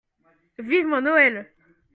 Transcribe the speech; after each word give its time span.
Vivement 0.57 0.99
Noël! 0.99 1.47